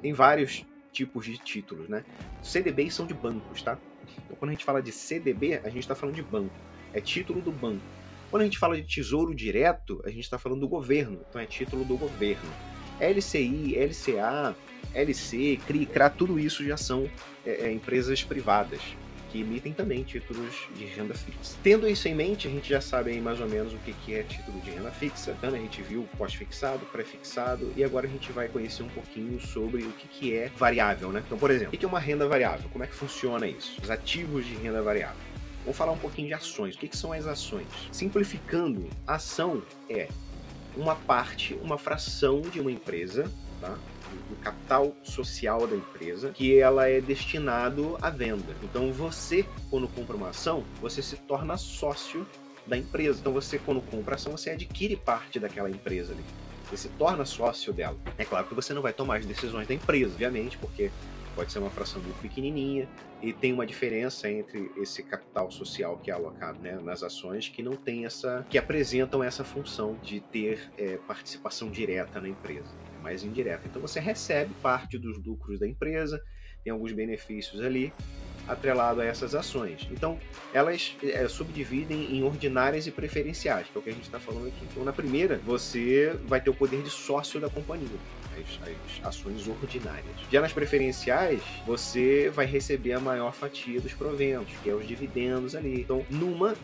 Tem 0.00 0.12
vários 0.12 0.64
tipos 0.92 1.24
de 1.24 1.38
títulos, 1.38 1.88
né? 1.88 2.04
CDBs 2.42 2.94
são 2.94 3.06
de 3.06 3.14
bancos, 3.14 3.62
tá? 3.62 3.78
Então, 4.24 4.36
quando 4.36 4.50
a 4.50 4.52
gente 4.52 4.64
fala 4.64 4.82
de 4.82 4.92
CDB, 4.92 5.60
a 5.64 5.68
gente 5.68 5.80
está 5.80 5.94
falando 5.94 6.14
de 6.14 6.22
banco. 6.22 6.54
É 6.92 7.00
título 7.00 7.40
do 7.40 7.50
banco. 7.50 7.82
Quando 8.30 8.42
a 8.42 8.44
gente 8.44 8.58
fala 8.58 8.76
de 8.76 8.82
tesouro 8.82 9.34
direto, 9.34 10.02
a 10.04 10.08
gente 10.08 10.24
está 10.24 10.38
falando 10.38 10.60
do 10.60 10.68
governo. 10.68 11.20
Então, 11.28 11.40
é 11.40 11.46
título 11.46 11.84
do 11.84 11.96
governo. 11.96 12.50
LCI, 13.00 13.74
LCA, 13.76 14.56
LC, 14.94 15.60
CRI, 15.66 15.86
CRA, 15.86 16.10
tudo 16.10 16.38
isso 16.38 16.64
já 16.64 16.76
são 16.76 17.08
é, 17.44 17.66
é, 17.66 17.72
empresas 17.72 18.22
privadas 18.22 18.80
que 19.32 19.40
emitem 19.40 19.72
também 19.72 20.02
títulos 20.02 20.68
de 20.76 20.84
renda 20.84 21.14
fixa. 21.14 21.56
Tendo 21.62 21.88
isso 21.88 22.06
em 22.06 22.14
mente, 22.14 22.46
a 22.46 22.50
gente 22.50 22.68
já 22.68 22.82
sabe 22.82 23.18
mais 23.18 23.40
ou 23.40 23.48
menos 23.48 23.72
o 23.72 23.78
que, 23.78 24.14
é 24.14 24.22
título 24.22 24.60
de 24.60 24.70
renda 24.70 24.90
fixa. 24.90 25.34
Então, 25.38 25.54
a 25.54 25.56
gente 25.56 25.80
viu 25.80 26.06
pós-fixado, 26.18 26.84
pré-fixado 26.86 27.72
e 27.74 27.82
agora 27.82 28.06
a 28.06 28.10
gente 28.10 28.30
vai 28.30 28.46
conhecer 28.48 28.82
um 28.82 28.90
pouquinho 28.90 29.40
sobre 29.40 29.84
o 29.84 29.92
que, 29.92 30.06
que 30.06 30.36
é 30.36 30.50
variável, 30.58 31.10
né? 31.10 31.22
Então, 31.24 31.38
por 31.38 31.50
exemplo, 31.50 31.74
o 31.74 31.78
que 31.78 31.84
é 31.84 31.88
uma 31.88 31.98
renda 31.98 32.28
variável? 32.28 32.68
Como 32.70 32.84
é 32.84 32.86
que 32.86 32.94
funciona 32.94 33.48
isso? 33.48 33.80
Os 33.82 33.90
ativos 33.90 34.44
de 34.44 34.54
renda 34.54 34.82
variável. 34.82 35.16
Vamos 35.62 35.78
falar 35.78 35.92
um 35.92 35.98
pouquinho 35.98 36.28
de 36.28 36.34
ações. 36.34 36.74
O 36.74 36.78
que, 36.78 36.88
que 36.88 36.96
são 36.96 37.12
as 37.12 37.26
ações? 37.26 37.66
Simplificando, 37.90 38.86
ação 39.06 39.62
é 39.88 40.08
uma 40.76 40.94
parte, 40.94 41.54
uma 41.62 41.78
fração 41.78 42.42
de 42.42 42.60
uma 42.60 42.70
empresa, 42.70 43.30
tá? 43.62 43.78
do 44.28 44.36
capital 44.36 44.94
social 45.02 45.66
da 45.66 45.76
empresa, 45.76 46.30
que 46.30 46.58
ela 46.58 46.88
é 46.88 47.00
destinado 47.00 47.96
à 48.00 48.10
venda. 48.10 48.54
Então 48.62 48.92
você, 48.92 49.46
quando 49.70 49.88
compra 49.88 50.16
uma 50.16 50.28
ação, 50.28 50.64
você 50.80 51.00
se 51.02 51.16
torna 51.16 51.56
sócio 51.56 52.26
da 52.66 52.76
empresa. 52.76 53.20
Então 53.20 53.32
você, 53.32 53.58
quando 53.58 53.80
compra 53.80 54.16
ação, 54.16 54.32
você 54.32 54.50
adquire 54.50 54.96
parte 54.96 55.38
daquela 55.38 55.70
empresa 55.70 56.12
ali. 56.12 56.24
Você 56.70 56.76
se 56.76 56.88
torna 56.90 57.24
sócio 57.24 57.72
dela. 57.72 57.96
É 58.16 58.24
claro 58.24 58.46
que 58.46 58.54
você 58.54 58.72
não 58.72 58.82
vai 58.82 58.92
tomar 58.92 59.16
as 59.16 59.26
decisões 59.26 59.66
da 59.66 59.74
empresa, 59.74 60.12
obviamente, 60.12 60.56
porque 60.58 60.90
pode 61.34 61.50
ser 61.50 61.58
uma 61.58 61.70
fração 61.70 62.00
muito 62.02 62.20
pequenininha 62.20 62.86
e 63.22 63.32
tem 63.32 63.52
uma 63.52 63.66
diferença 63.66 64.30
entre 64.30 64.70
esse 64.76 65.02
capital 65.02 65.50
social 65.50 65.98
que 65.98 66.10
é 66.10 66.14
alocado 66.14 66.58
né, 66.60 66.78
nas 66.82 67.02
ações 67.02 67.48
que 67.48 67.62
não 67.62 67.72
tem 67.72 68.04
essa 68.04 68.44
que 68.50 68.58
apresentam 68.58 69.24
essa 69.24 69.42
função 69.42 69.96
de 70.02 70.20
ter 70.20 70.70
é, 70.76 70.98
participação 71.06 71.70
direta 71.70 72.20
na 72.20 72.28
empresa 72.28 72.68
mais 73.02 73.24
indireta. 73.24 73.62
Então 73.66 73.82
você 73.82 74.00
recebe 74.00 74.54
parte 74.62 74.98
dos 74.98 75.22
lucros 75.24 75.60
da 75.60 75.66
empresa, 75.66 76.22
tem 76.62 76.72
alguns 76.72 76.92
benefícios 76.92 77.60
ali 77.60 77.92
atrelado 78.46 79.00
a 79.00 79.04
essas 79.04 79.34
ações. 79.34 79.86
Então, 79.90 80.18
elas 80.52 80.96
é, 81.02 81.26
subdividem 81.28 82.16
em 82.16 82.22
ordinárias 82.22 82.86
e 82.86 82.90
preferenciais, 82.90 83.68
que 83.68 83.76
é 83.76 83.80
o 83.80 83.82
que 83.82 83.90
a 83.90 83.92
gente 83.92 84.04
está 84.04 84.18
falando 84.18 84.48
aqui. 84.48 84.66
Então, 84.70 84.84
na 84.84 84.92
primeira, 84.92 85.38
você 85.38 86.16
vai 86.26 86.40
ter 86.40 86.50
o 86.50 86.54
poder 86.54 86.82
de 86.82 86.90
sócio 86.90 87.40
da 87.40 87.48
companhia, 87.48 87.88
as, 88.32 88.68
as, 88.68 89.06
ações 89.06 89.46
ordinárias. 89.46 90.16
Já 90.30 90.40
nas 90.40 90.52
preferenciais, 90.52 91.42
você 91.66 92.30
vai 92.30 92.46
receber 92.46 92.94
a 92.94 93.00
maior 93.00 93.32
fatia 93.32 93.80
dos 93.80 93.92
proventos, 93.92 94.52
que 94.62 94.70
é 94.70 94.74
os 94.74 94.86
dividendos 94.86 95.54
ali. 95.54 95.80
Então, 95.80 96.04
numa 96.10 96.54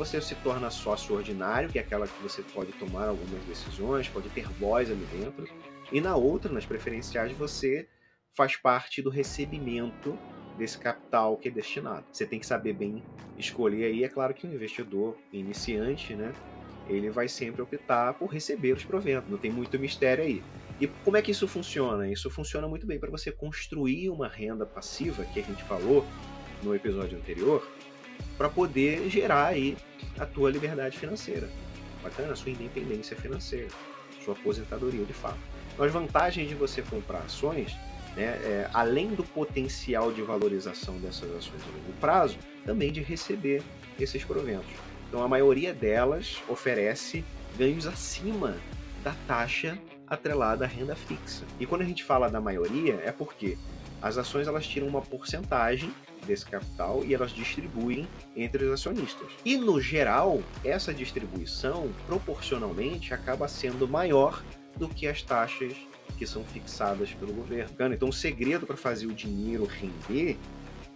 você 0.00 0.18
se 0.18 0.34
torna 0.36 0.70
sócio 0.70 1.14
ordinário, 1.14 1.68
que 1.68 1.78
é 1.78 1.82
aquela 1.82 2.08
que 2.08 2.22
você 2.22 2.40
pode 2.40 2.72
tomar 2.72 3.08
algumas 3.08 3.44
decisões, 3.44 4.08
pode 4.08 4.30
ter 4.30 4.48
voz 4.48 4.90
ali 4.90 5.06
dentro. 5.12 5.46
E 5.92 6.00
na 6.00 6.16
outra, 6.16 6.50
nas 6.50 6.64
preferenciais, 6.64 7.32
você 7.32 7.86
faz 8.34 8.56
parte 8.56 9.02
do 9.02 9.10
recebimento 9.10 10.18
desse 10.56 10.78
capital 10.78 11.36
que 11.36 11.48
é 11.48 11.50
destinado. 11.50 12.06
Você 12.10 12.24
tem 12.24 12.40
que 12.40 12.46
saber 12.46 12.72
bem 12.72 13.02
escolher 13.36 13.84
aí. 13.84 14.02
É 14.02 14.08
claro 14.08 14.32
que 14.32 14.46
o 14.46 14.50
investidor 14.50 15.18
iniciante, 15.34 16.14
né, 16.14 16.32
ele 16.88 17.10
vai 17.10 17.28
sempre 17.28 17.60
optar 17.60 18.14
por 18.14 18.32
receber 18.32 18.72
os 18.72 18.82
proventos. 18.82 19.30
Não 19.30 19.36
tem 19.36 19.50
muito 19.50 19.78
mistério 19.78 20.24
aí. 20.24 20.42
E 20.80 20.86
como 20.86 21.18
é 21.18 21.20
que 21.20 21.30
isso 21.30 21.46
funciona? 21.46 22.10
Isso 22.10 22.30
funciona 22.30 22.66
muito 22.66 22.86
bem 22.86 22.98
para 22.98 23.10
você 23.10 23.30
construir 23.30 24.08
uma 24.08 24.28
renda 24.28 24.64
passiva, 24.64 25.26
que 25.26 25.40
a 25.40 25.42
gente 25.42 25.62
falou 25.64 26.06
no 26.62 26.74
episódio 26.74 27.18
anterior, 27.18 27.66
para 28.36 28.48
poder 28.48 29.08
gerar 29.08 29.46
aí 29.46 29.76
a 30.18 30.26
tua 30.26 30.50
liberdade 30.50 30.98
financeira. 30.98 31.48
Bacana, 32.02 32.32
a 32.32 32.36
sua 32.36 32.50
independência 32.50 33.16
financeira, 33.16 33.68
sua 34.24 34.34
aposentadoria 34.34 35.04
de 35.04 35.12
fato. 35.12 35.38
Então, 35.72 35.84
as 35.84 35.92
vantagens 35.92 36.48
de 36.48 36.54
você 36.54 36.82
comprar 36.82 37.18
ações, 37.20 37.76
né, 38.16 38.24
é, 38.42 38.70
além 38.72 39.08
do 39.08 39.22
potencial 39.22 40.12
de 40.12 40.22
valorização 40.22 40.98
dessas 40.98 41.30
ações 41.30 41.62
a 41.62 41.76
longo 41.76 41.92
prazo, 42.00 42.38
também 42.64 42.90
de 42.90 43.02
receber 43.02 43.62
esses 43.98 44.24
proventos. 44.24 44.70
Então, 45.08 45.22
a 45.22 45.28
maioria 45.28 45.74
delas 45.74 46.36
oferece 46.48 47.24
ganhos 47.58 47.86
acima 47.86 48.56
da 49.04 49.14
taxa 49.26 49.78
atrelada 50.06 50.64
à 50.64 50.68
renda 50.68 50.96
fixa. 50.96 51.44
E 51.58 51.66
quando 51.66 51.82
a 51.82 51.84
gente 51.84 52.02
fala 52.02 52.28
da 52.28 52.40
maioria, 52.40 53.00
é 53.04 53.12
porque 53.12 53.56
As 54.02 54.16
ações 54.16 54.48
elas 54.48 54.66
tiram 54.66 54.86
uma 54.86 55.02
porcentagem 55.02 55.92
desse 56.30 56.46
capital 56.46 57.04
e 57.04 57.12
elas 57.12 57.32
distribuem 57.32 58.08
entre 58.36 58.64
os 58.64 58.72
acionistas. 58.72 59.28
E 59.44 59.56
no 59.56 59.80
geral, 59.80 60.40
essa 60.64 60.94
distribuição 60.94 61.90
proporcionalmente 62.06 63.12
acaba 63.12 63.48
sendo 63.48 63.88
maior 63.88 64.42
do 64.76 64.88
que 64.88 65.08
as 65.08 65.22
taxas 65.22 65.74
que 66.16 66.26
são 66.26 66.44
fixadas 66.44 67.12
pelo 67.12 67.32
governo. 67.32 67.74
Então, 67.92 68.08
o 68.08 68.12
segredo 68.12 68.66
para 68.66 68.76
fazer 68.76 69.06
o 69.06 69.12
dinheiro 69.12 69.64
render 69.64 70.38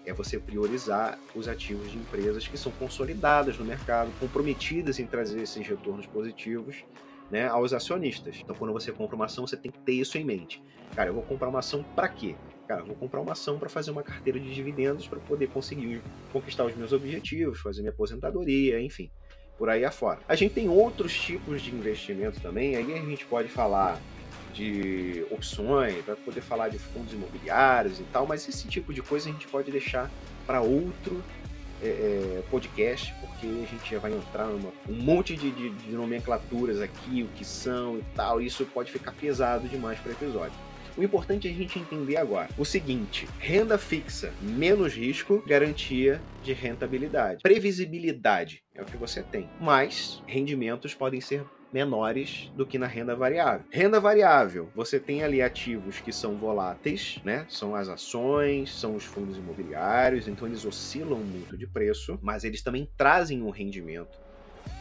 é 0.06 0.12
você 0.12 0.38
priorizar 0.38 1.18
os 1.34 1.48
ativos 1.48 1.90
de 1.90 1.98
empresas 1.98 2.46
que 2.46 2.56
são 2.56 2.70
consolidadas 2.72 3.58
no 3.58 3.64
mercado, 3.64 4.12
comprometidas 4.20 4.98
em 4.98 5.06
trazer 5.06 5.42
esses 5.42 5.66
retornos 5.66 6.06
positivos 6.06 6.84
né, 7.30 7.48
aos 7.48 7.72
acionistas. 7.72 8.36
Então, 8.40 8.54
quando 8.54 8.72
você 8.72 8.92
compra 8.92 9.16
uma 9.16 9.24
ação, 9.24 9.46
você 9.46 9.56
tem 9.56 9.72
que 9.72 9.78
ter 9.78 9.94
isso 9.94 10.16
em 10.18 10.24
mente. 10.24 10.62
Cara, 10.94 11.08
eu 11.08 11.14
vou 11.14 11.22
comprar 11.22 11.48
uma 11.48 11.60
ação 11.60 11.82
para 11.96 12.08
quê? 12.08 12.36
Cara, 12.66 12.82
vou 12.82 12.94
comprar 12.94 13.20
uma 13.20 13.32
ação 13.32 13.58
para 13.58 13.68
fazer 13.68 13.90
uma 13.90 14.02
carteira 14.02 14.40
de 14.40 14.52
dividendos 14.54 15.06
para 15.06 15.18
poder 15.20 15.48
conseguir 15.48 16.00
conquistar 16.32 16.64
os 16.64 16.74
meus 16.74 16.92
objetivos, 16.92 17.60
fazer 17.60 17.82
minha 17.82 17.92
aposentadoria, 17.92 18.80
enfim, 18.80 19.10
por 19.58 19.68
aí 19.68 19.84
afora. 19.84 20.20
A 20.26 20.34
gente 20.34 20.54
tem 20.54 20.68
outros 20.68 21.14
tipos 21.14 21.60
de 21.60 21.74
investimento 21.74 22.40
também, 22.40 22.76
aí 22.76 22.94
a 22.94 23.02
gente 23.02 23.26
pode 23.26 23.48
falar 23.48 24.00
de 24.54 25.26
opções, 25.30 26.02
para 26.04 26.16
poder 26.16 26.40
falar 26.40 26.68
de 26.68 26.78
fundos 26.78 27.12
imobiliários 27.12 28.00
e 28.00 28.04
tal, 28.04 28.26
mas 28.26 28.48
esse 28.48 28.66
tipo 28.68 28.94
de 28.94 29.02
coisa 29.02 29.28
a 29.28 29.32
gente 29.32 29.46
pode 29.48 29.70
deixar 29.70 30.10
para 30.46 30.60
outro 30.62 31.22
é, 31.82 32.42
podcast, 32.50 33.12
porque 33.20 33.46
a 33.46 33.66
gente 33.66 33.90
já 33.90 33.98
vai 33.98 34.12
entrar 34.12 34.46
numa 34.46 34.72
um 34.88 34.94
monte 34.94 35.36
de, 35.36 35.50
de, 35.50 35.70
de 35.70 35.92
nomenclaturas 35.92 36.80
aqui, 36.80 37.24
o 37.24 37.36
que 37.36 37.44
são 37.44 37.98
e 37.98 38.04
tal, 38.14 38.40
e 38.40 38.46
isso 38.46 38.64
pode 38.66 38.90
ficar 38.90 39.12
pesado 39.12 39.68
demais 39.68 39.98
para 39.98 40.10
o 40.10 40.12
episódio. 40.12 40.63
O 40.96 41.02
importante 41.02 41.48
é 41.48 41.50
a 41.50 41.54
gente 41.54 41.76
entender 41.76 42.16
agora 42.16 42.48
o 42.56 42.64
seguinte: 42.64 43.28
renda 43.38 43.76
fixa, 43.76 44.32
menos 44.40 44.94
risco, 44.94 45.42
garantia 45.44 46.22
de 46.40 46.52
rentabilidade. 46.52 47.42
Previsibilidade 47.42 48.62
é 48.74 48.82
o 48.82 48.84
que 48.84 48.96
você 48.96 49.20
tem, 49.22 49.48
mas 49.60 50.22
rendimentos 50.26 50.94
podem 50.94 51.20
ser 51.20 51.44
menores 51.72 52.52
do 52.54 52.64
que 52.64 52.78
na 52.78 52.86
renda 52.86 53.16
variável. 53.16 53.66
Renda 53.72 53.98
variável, 53.98 54.70
você 54.76 55.00
tem 55.00 55.24
ali 55.24 55.42
ativos 55.42 55.98
que 55.98 56.12
são 56.12 56.36
voláteis, 56.36 57.20
né? 57.24 57.44
São 57.48 57.74
as 57.74 57.88
ações, 57.88 58.72
são 58.78 58.94
os 58.94 59.04
fundos 59.04 59.36
imobiliários, 59.36 60.28
então 60.28 60.46
eles 60.46 60.64
oscilam 60.64 61.18
muito 61.18 61.58
de 61.58 61.66
preço, 61.66 62.16
mas 62.22 62.44
eles 62.44 62.62
também 62.62 62.88
trazem 62.96 63.42
um 63.42 63.50
rendimento 63.50 64.23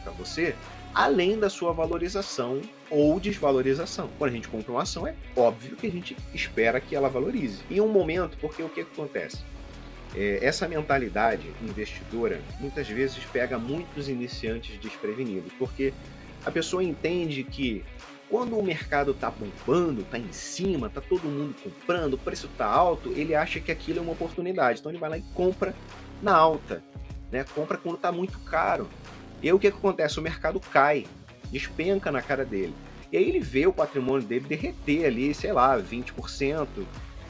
para 0.02 0.12
você, 0.12 0.54
além 0.94 1.38
da 1.38 1.50
sua 1.50 1.72
valorização 1.72 2.60
ou 2.90 3.18
desvalorização. 3.18 4.08
Quando 4.18 4.30
a 4.30 4.34
gente 4.34 4.48
compra 4.48 4.72
uma 4.72 4.82
ação, 4.82 5.06
é 5.06 5.14
óbvio 5.36 5.76
que 5.76 5.86
a 5.86 5.90
gente 5.90 6.16
espera 6.32 6.80
que 6.80 6.94
ela 6.94 7.08
valorize. 7.08 7.62
Em 7.70 7.80
um 7.80 7.88
momento, 7.88 8.36
porque 8.38 8.62
o 8.62 8.68
que, 8.68 8.82
acontece? 8.82 9.38
É, 10.14 10.38
essa 10.42 10.68
mentalidade 10.68 11.52
investidora 11.60 12.40
muitas 12.60 12.88
vezes 12.88 13.24
pega 13.32 13.58
muitos 13.58 14.08
iniciantes 14.08 14.78
desprevenidos, 14.78 15.52
porque 15.58 15.92
a 16.44 16.50
pessoa 16.50 16.84
entende 16.84 17.42
que 17.42 17.84
quando 18.28 18.58
o 18.58 18.62
mercado 18.62 19.10
está 19.10 19.30
bombando, 19.30 20.02
está 20.02 20.18
em 20.18 20.32
cima, 20.32 20.86
está 20.86 21.00
todo 21.00 21.24
mundo 21.24 21.54
comprando, 21.62 22.14
o 22.14 22.18
preço 22.18 22.46
está 22.46 22.66
alto, 22.66 23.12
ele 23.12 23.34
acha 23.34 23.60
que 23.60 23.70
aquilo 23.70 23.98
é 23.98 24.02
uma 24.02 24.12
oportunidade. 24.12 24.80
Então 24.80 24.90
ele 24.90 24.98
vai 24.98 25.10
lá 25.10 25.18
e 25.18 25.22
compra 25.34 25.74
na 26.22 26.34
alta, 26.34 26.82
né? 27.30 27.44
Compra 27.54 27.76
quando 27.76 27.96
está 27.96 28.10
muito 28.10 28.38
caro. 28.40 28.88
E 29.44 29.48
aí 29.48 29.52
o 29.52 29.58
que, 29.58 29.70
que 29.70 29.76
acontece? 29.76 30.18
O 30.18 30.22
mercado 30.22 30.58
cai, 30.58 31.06
despenca 31.52 32.10
na 32.10 32.22
cara 32.22 32.46
dele. 32.46 32.74
E 33.12 33.16
aí 33.18 33.28
ele 33.28 33.40
vê 33.40 33.66
o 33.66 33.74
patrimônio 33.74 34.26
dele 34.26 34.46
derreter 34.48 35.04
ali, 35.04 35.34
sei 35.34 35.52
lá, 35.52 35.78
20%, 35.78 36.66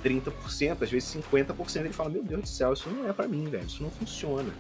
30%, 0.04 0.82
às 0.82 0.90
vezes 0.92 1.16
50%. 1.32 1.80
Ele 1.80 1.92
fala: 1.92 2.10
Meu 2.10 2.22
Deus 2.22 2.42
do 2.42 2.48
céu, 2.48 2.72
isso 2.72 2.88
não 2.88 3.10
é 3.10 3.12
para 3.12 3.26
mim, 3.26 3.46
velho, 3.46 3.66
isso 3.66 3.82
não 3.82 3.90
funciona. 3.90 4.54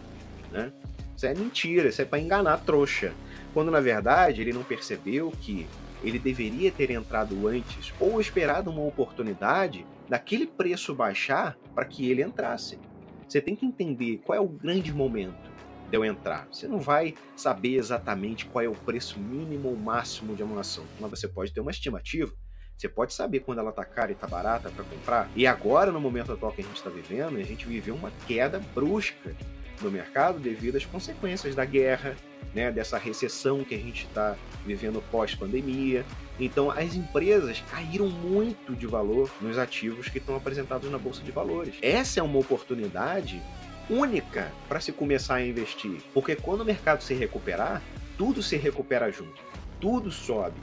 Né? 0.50 0.72
Isso 1.16 1.26
é 1.26 1.32
mentira, 1.32 1.90
isso 1.90 2.02
é 2.02 2.04
para 2.04 2.18
enganar 2.18 2.58
trouxa. 2.58 3.14
Quando 3.52 3.70
na 3.70 3.80
verdade 3.80 4.40
ele 4.40 4.52
não 4.52 4.64
percebeu 4.64 5.30
que 5.30 5.64
ele 6.02 6.18
deveria 6.18 6.72
ter 6.72 6.90
entrado 6.90 7.46
antes 7.46 7.94
ou 8.00 8.20
esperado 8.20 8.68
uma 8.68 8.82
oportunidade 8.82 9.86
daquele 10.08 10.48
preço 10.48 10.92
baixar 10.92 11.56
para 11.72 11.84
que 11.84 12.10
ele 12.10 12.20
entrasse. 12.20 12.80
Você 13.28 13.40
tem 13.40 13.54
que 13.54 13.64
entender 13.64 14.20
qual 14.24 14.36
é 14.36 14.40
o 14.40 14.48
grande 14.48 14.92
momento 14.92 15.53
de 15.90 15.96
eu 15.96 16.04
entrar. 16.04 16.46
Você 16.50 16.66
não 16.66 16.78
vai 16.78 17.14
saber 17.36 17.76
exatamente 17.76 18.46
qual 18.46 18.64
é 18.64 18.68
o 18.68 18.74
preço 18.74 19.18
mínimo 19.18 19.68
ou 19.68 19.76
máximo 19.76 20.34
de 20.34 20.42
uma 20.42 20.60
ação, 20.60 20.84
mas 21.00 21.10
você 21.10 21.28
pode 21.28 21.52
ter 21.52 21.60
uma 21.60 21.70
estimativa. 21.70 22.32
Você 22.76 22.88
pode 22.88 23.14
saber 23.14 23.40
quando 23.40 23.60
ela 23.60 23.70
está 23.70 23.84
cara 23.84 24.10
e 24.10 24.14
está 24.14 24.26
barata 24.26 24.68
para 24.70 24.84
comprar. 24.84 25.30
E 25.36 25.46
agora, 25.46 25.92
no 25.92 26.00
momento 26.00 26.32
atual 26.32 26.52
que 26.52 26.60
a 26.60 26.64
gente 26.64 26.76
está 26.76 26.90
vivendo, 26.90 27.36
a 27.36 27.42
gente 27.42 27.66
viveu 27.66 27.94
uma 27.94 28.10
queda 28.26 28.60
brusca 28.74 29.34
no 29.80 29.90
mercado 29.90 30.38
devido 30.38 30.76
às 30.76 30.84
consequências 30.84 31.54
da 31.54 31.64
guerra, 31.64 32.16
né, 32.52 32.70
dessa 32.70 32.98
recessão 32.98 33.64
que 33.64 33.74
a 33.74 33.78
gente 33.78 34.06
está 34.06 34.36
vivendo 34.66 35.02
pós-pandemia. 35.10 36.04
Então, 36.38 36.70
as 36.70 36.94
empresas 36.94 37.62
caíram 37.70 38.08
muito 38.08 38.74
de 38.74 38.86
valor 38.86 39.30
nos 39.40 39.56
ativos 39.56 40.08
que 40.08 40.18
estão 40.18 40.36
apresentados 40.36 40.90
na 40.90 40.98
bolsa 40.98 41.22
de 41.22 41.30
valores. 41.30 41.76
Essa 41.80 42.20
é 42.20 42.22
uma 42.22 42.38
oportunidade 42.38 43.40
única 43.88 44.50
para 44.68 44.80
se 44.80 44.92
começar 44.92 45.36
a 45.36 45.46
investir, 45.46 46.00
porque 46.12 46.36
quando 46.36 46.62
o 46.62 46.64
mercado 46.64 47.02
se 47.02 47.14
recuperar, 47.14 47.82
tudo 48.16 48.42
se 48.42 48.56
recupera 48.56 49.10
junto, 49.10 49.42
tudo 49.80 50.10
sobe. 50.10 50.60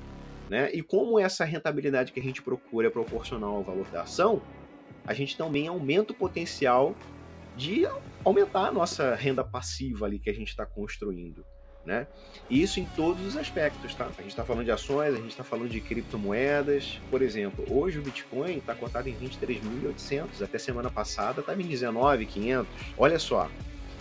Né? 0.49 0.69
E 0.73 0.81
como 0.81 1.19
essa 1.19 1.45
rentabilidade 1.45 2.11
que 2.11 2.19
a 2.19 2.23
gente 2.23 2.41
procura 2.41 2.87
é 2.87 2.89
proporcional 2.89 3.55
ao 3.55 3.63
valor 3.63 3.87
da 3.87 4.01
ação, 4.01 4.41
a 5.05 5.13
gente 5.13 5.37
também 5.37 5.67
aumenta 5.67 6.13
o 6.13 6.15
potencial 6.15 6.95
de 7.55 7.87
aumentar 8.23 8.67
a 8.67 8.71
nossa 8.71 9.15
renda 9.15 9.43
passiva 9.43 10.05
ali 10.05 10.19
que 10.19 10.29
a 10.29 10.33
gente 10.33 10.49
está 10.49 10.65
construindo. 10.65 11.45
Né? 11.85 12.05
E 12.47 12.61
isso 12.61 12.79
em 12.79 12.85
todos 12.85 13.25
os 13.25 13.35
aspectos, 13.35 13.95
tá? 13.95 14.05
A 14.05 14.21
gente 14.21 14.27
está 14.27 14.45
falando 14.45 14.65
de 14.65 14.71
ações, 14.71 15.15
a 15.15 15.17
gente 15.17 15.31
está 15.31 15.43
falando 15.43 15.69
de 15.69 15.81
criptomoedas. 15.81 16.99
Por 17.09 17.23
exemplo, 17.23 17.65
hoje 17.69 17.97
o 17.97 18.03
Bitcoin 18.03 18.57
está 18.57 18.75
cotado 18.75 19.09
em 19.09 19.15
23.800, 19.15 20.43
até 20.43 20.59
semana 20.59 20.91
passada 20.91 21.39
estava 21.39 21.59
em 21.59 21.67
19.500. 21.67 22.65
Olha 22.97 23.17
só, 23.17 23.49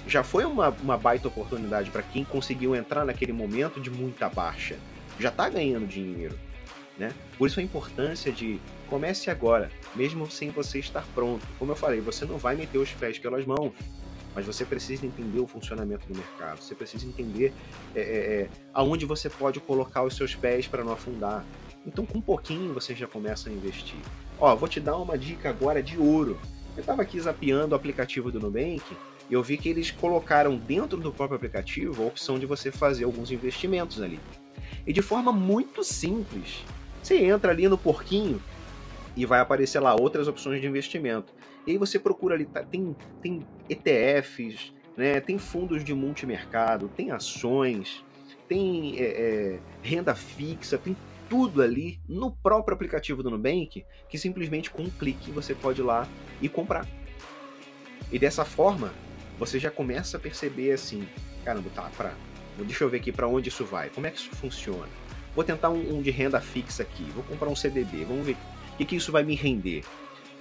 já 0.06 0.22
foi 0.22 0.44
uma, 0.44 0.68
uma 0.82 0.98
baita 0.98 1.28
oportunidade 1.28 1.90
para 1.90 2.02
quem 2.02 2.24
conseguiu 2.24 2.74
entrar 2.74 3.04
naquele 3.04 3.32
momento 3.32 3.80
de 3.80 3.90
muita 3.90 4.28
baixa. 4.28 4.76
Já 5.18 5.28
está 5.28 5.48
ganhando 5.48 5.86
dinheiro. 5.86 6.38
Né? 6.98 7.14
Por 7.38 7.46
isso 7.46 7.60
a 7.60 7.62
importância 7.62 8.30
de 8.30 8.60
comece 8.86 9.30
agora, 9.30 9.70
mesmo 9.94 10.30
sem 10.30 10.50
você 10.50 10.80
estar 10.80 11.04
pronto. 11.14 11.46
Como 11.58 11.72
eu 11.72 11.76
falei, 11.76 12.00
você 12.00 12.26
não 12.26 12.36
vai 12.36 12.56
meter 12.56 12.76
os 12.76 12.92
pés 12.92 13.18
pelas 13.18 13.46
mãos, 13.46 13.72
mas 14.34 14.46
você 14.46 14.64
precisa 14.64 15.04
entender 15.04 15.40
o 15.40 15.46
funcionamento 15.46 16.06
do 16.06 16.14
mercado. 16.16 16.60
Você 16.60 16.74
precisa 16.74 17.06
entender 17.06 17.52
é, 17.94 18.00
é, 18.00 18.42
é 18.42 18.48
aonde 18.72 19.04
você 19.04 19.28
pode 19.28 19.60
colocar 19.60 20.02
os 20.02 20.16
seus 20.16 20.34
pés 20.34 20.66
para 20.66 20.84
não 20.84 20.92
afundar. 20.92 21.44
Então, 21.86 22.04
com 22.04 22.18
um 22.18 22.22
pouquinho 22.22 22.72
você 22.72 22.94
já 22.94 23.06
começa 23.06 23.48
a 23.48 23.52
investir. 23.52 23.98
Ó, 24.38 24.54
vou 24.54 24.68
te 24.68 24.80
dar 24.80 24.96
uma 24.96 25.18
dica 25.18 25.48
agora 25.48 25.82
de 25.82 25.98
ouro. 25.98 26.38
Eu 26.76 26.80
estava 26.80 27.02
aqui 27.02 27.18
zapeando 27.20 27.74
o 27.74 27.76
aplicativo 27.76 28.30
do 28.30 28.38
Nubank 28.38 28.82
e 29.28 29.34
eu 29.34 29.42
vi 29.42 29.56
que 29.56 29.68
eles 29.68 29.90
colocaram 29.90 30.56
dentro 30.56 30.98
do 30.98 31.12
próprio 31.12 31.36
aplicativo 31.36 32.02
a 32.02 32.06
opção 32.06 32.38
de 32.38 32.46
você 32.46 32.70
fazer 32.70 33.04
alguns 33.04 33.30
investimentos 33.30 34.00
ali. 34.00 34.20
E 34.86 34.92
de 34.92 35.02
forma 35.02 35.32
muito 35.32 35.82
simples, 35.84 36.64
você 37.02 37.16
entra 37.24 37.52
ali 37.52 37.68
no 37.68 37.78
porquinho 37.78 38.40
e 39.16 39.26
vai 39.26 39.40
aparecer 39.40 39.80
lá 39.80 39.94
outras 39.94 40.28
opções 40.28 40.60
de 40.60 40.66
investimento. 40.66 41.32
E 41.66 41.72
aí 41.72 41.78
você 41.78 41.98
procura 41.98 42.34
ali, 42.34 42.46
tá, 42.46 42.62
tem, 42.62 42.96
tem 43.20 43.46
ETFs, 43.70 44.72
né, 44.96 45.20
tem 45.20 45.38
fundos 45.38 45.84
de 45.84 45.94
multimercado, 45.94 46.88
tem 46.88 47.10
ações, 47.10 48.04
tem 48.48 48.98
é, 48.98 49.04
é, 49.04 49.58
renda 49.82 50.14
fixa, 50.14 50.76
tem 50.76 50.96
tudo 51.28 51.62
ali 51.62 52.00
no 52.08 52.32
próprio 52.32 52.74
aplicativo 52.74 53.22
do 53.22 53.30
Nubank, 53.30 53.84
que 54.08 54.18
simplesmente 54.18 54.68
com 54.68 54.82
um 54.82 54.90
clique 54.90 55.30
você 55.30 55.54
pode 55.54 55.80
ir 55.80 55.84
lá 55.84 56.06
e 56.42 56.48
comprar. 56.48 56.86
E 58.10 58.18
dessa 58.18 58.44
forma, 58.44 58.92
você 59.38 59.58
já 59.58 59.70
começa 59.70 60.16
a 60.16 60.20
perceber 60.20 60.72
assim, 60.72 61.06
caramba, 61.44 61.70
tá, 61.74 61.88
pra, 61.96 62.12
deixa 62.58 62.82
eu 62.82 62.90
ver 62.90 62.98
aqui 62.98 63.12
para 63.12 63.28
onde 63.28 63.48
isso 63.48 63.64
vai, 63.64 63.88
como 63.90 64.06
é 64.06 64.10
que 64.10 64.18
isso 64.18 64.30
funciona. 64.30 64.88
Vou 65.34 65.44
tentar 65.44 65.70
um, 65.70 65.98
um, 65.98 66.02
de 66.02 66.10
renda 66.10 66.40
fixa 66.40 66.82
aqui, 66.82 67.04
vou 67.14 67.22
comprar 67.22 67.48
um 67.48 67.54
CDB, 67.54 68.04
vamos 68.04 68.26
ver 68.26 68.36
o 68.72 68.76
que, 68.76 68.84
que 68.84 68.96
isso 68.96 69.12
vai 69.12 69.22
me 69.22 69.36
render. 69.36 69.84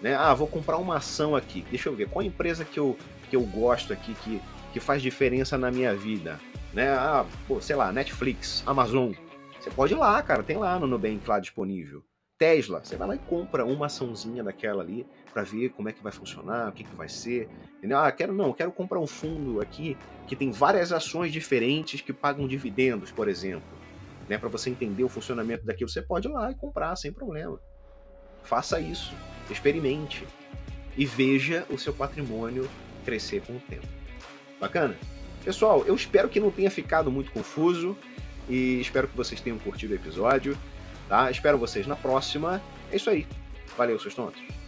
Né? 0.02 0.16
Ah, 0.16 0.34
vou 0.34 0.48
comprar 0.48 0.78
uma 0.78 0.98
ação 0.98 1.36
aqui, 1.36 1.64
deixa 1.70 1.90
eu 1.90 1.96
ver 1.96 2.10
qual 2.10 2.26
empresa 2.26 2.66
que 2.66 2.80
eu, 2.80 2.98
que 3.30 3.36
eu 3.36 3.42
gosto 3.42 3.94
aqui, 3.94 4.14
que, 4.16 4.42
que 4.74 4.80
faz 4.80 5.02
diferença 5.02 5.58
na 5.58 5.72
minha 5.72 5.96
vida. 5.96 6.40
Né? 6.74 6.90
Ah, 6.90 7.26
pô, 7.48 7.62
sei 7.62 7.76
lá, 7.76 7.92
Netflix, 7.92 8.64
Amazon. 8.66 9.14
Você 9.60 9.70
pode 9.70 9.94
ir 9.94 9.98
lá, 9.98 10.22
cara, 10.22 10.44
tem 10.44 10.58
lá 10.58 10.80
no 10.80 10.88
Nubank 10.88 11.28
lá 11.28 11.40
disponível. 11.40 12.04
Tesla, 12.38 12.82
você 12.84 12.96
vai 12.96 13.10
lá 13.10 13.16
e 13.16 13.20
compra 13.20 13.66
uma 13.66 13.88
açãozinha 13.88 14.42
daquela 14.42 14.82
ali 14.82 15.06
para 15.34 15.44
ver 15.44 15.70
como 15.72 15.90
é 15.90 15.94
que 15.94 16.02
vai 16.02 16.12
funcionar, 16.12 16.70
o 16.70 16.72
que, 16.72 16.86
que 16.86 16.96
vai 16.96 17.10
ser. 17.10 17.50
Entendeu? 17.78 17.98
Ah, 17.98 18.12
quero 18.12 18.34
não, 18.34 18.54
quero 18.54 18.72
comprar 18.72 19.00
um 19.00 19.08
fundo 19.08 19.62
aqui 19.62 19.98
que 20.26 20.36
tem 20.36 20.52
várias 20.52 20.94
ações 20.94 21.34
diferentes 21.34 22.00
que 22.00 22.14
pagam 22.14 22.48
dividendos, 22.48 23.12
por 23.12 23.28
exemplo 23.28 23.80
né, 24.30 24.38
para 24.38 24.48
você 24.48 24.70
entender 24.70 25.04
o 25.04 25.10
funcionamento 25.10 25.66
daquilo, 25.66 25.90
você 25.90 26.02
pode 26.02 26.28
ir 26.28 26.32
lá 26.32 26.52
e 26.52 26.56
comprar 26.56 26.96
sem 26.96 27.12
problema. 27.12 27.60
Faça 28.44 28.80
isso, 28.80 29.14
experimente. 29.50 30.26
e 30.98 31.06
veja 31.06 31.66
o 31.70 31.78
seu 31.78 31.94
patrimônio 31.94 32.70
crescer 33.00 33.42
com 33.42 33.54
o 33.54 33.60
tempo. 33.60 33.88
Bacana? 34.60 34.96
Pessoal, 35.44 35.84
eu 35.86 35.96
espero 35.96 36.30
que 36.30 36.40
não 36.40 36.52
tenha 36.52 36.70
ficado 36.70 37.12
muito 37.12 37.32
confuso 37.32 37.98
e 38.50 38.80
espero 38.82 39.08
que 39.08 39.16
vocês 39.16 39.40
tenham 39.40 39.58
curtido 39.58 39.94
o 39.94 39.96
episódio. 39.96 40.58
Tá? 41.08 41.32
Espero 41.32 41.58
vocês 41.58 41.88
na 41.88 41.96
próxima. 41.96 42.62
É 42.92 42.96
isso 42.96 43.10
aí. 43.10 43.26
Valeu, 43.78 44.00
seus 44.00 44.14
tontos. 44.14 44.59